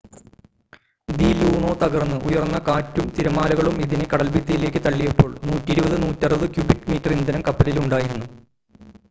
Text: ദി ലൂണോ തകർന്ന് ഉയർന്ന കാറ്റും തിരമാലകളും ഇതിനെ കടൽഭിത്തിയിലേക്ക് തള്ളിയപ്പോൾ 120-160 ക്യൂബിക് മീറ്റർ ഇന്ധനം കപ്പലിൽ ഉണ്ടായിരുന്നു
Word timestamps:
ദി 1.07 1.27
ലൂണോ 1.33 1.73
തകർന്ന് 1.81 2.17
ഉയർന്ന 2.27 2.57
കാറ്റും 2.67 3.05
തിരമാലകളും 3.09 3.77
ഇതിനെ 3.85 4.07
കടൽഭിത്തിയിലേക്ക് 4.07 4.81
തള്ളിയപ്പോൾ 4.81 5.31
120-160 5.51 6.51
ക്യൂബിക് 6.55 6.91
മീറ്റർ 6.91 7.13
ഇന്ധനം 7.19 7.43
കപ്പലിൽ 7.43 7.79
ഉണ്ടായിരുന്നു 7.79 8.27